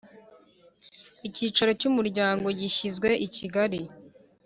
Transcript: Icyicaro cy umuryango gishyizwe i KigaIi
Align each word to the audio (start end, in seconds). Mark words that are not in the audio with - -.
Icyicaro 1.27 1.71
cy 1.79 1.87
umuryango 1.89 2.47
gishyizwe 2.59 3.09
i 3.25 3.27
KigaIi 3.35 3.83